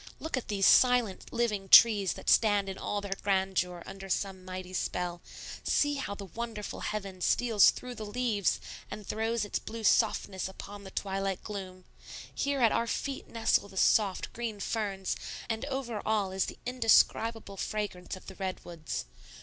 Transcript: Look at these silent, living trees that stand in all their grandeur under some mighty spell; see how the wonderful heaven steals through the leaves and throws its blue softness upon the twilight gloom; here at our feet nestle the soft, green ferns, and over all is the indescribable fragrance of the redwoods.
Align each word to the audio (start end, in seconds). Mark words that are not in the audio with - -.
Look 0.19 0.35
at 0.35 0.47
these 0.47 0.65
silent, 0.65 1.31
living 1.31 1.69
trees 1.69 2.13
that 2.13 2.27
stand 2.27 2.67
in 2.67 2.75
all 2.79 3.01
their 3.01 3.13
grandeur 3.21 3.83
under 3.85 4.09
some 4.09 4.43
mighty 4.43 4.73
spell; 4.73 5.21
see 5.63 5.93
how 5.97 6.15
the 6.15 6.25
wonderful 6.25 6.79
heaven 6.79 7.21
steals 7.21 7.69
through 7.69 7.93
the 7.93 8.05
leaves 8.07 8.59
and 8.89 9.05
throws 9.05 9.45
its 9.45 9.59
blue 9.59 9.83
softness 9.83 10.47
upon 10.47 10.85
the 10.85 10.89
twilight 10.89 11.43
gloom; 11.43 11.83
here 12.33 12.61
at 12.61 12.71
our 12.71 12.87
feet 12.87 13.27
nestle 13.27 13.69
the 13.69 13.77
soft, 13.77 14.33
green 14.33 14.59
ferns, 14.59 15.15
and 15.47 15.65
over 15.65 16.01
all 16.03 16.31
is 16.31 16.45
the 16.45 16.57
indescribable 16.65 17.57
fragrance 17.57 18.15
of 18.15 18.25
the 18.25 18.33
redwoods. 18.33 19.05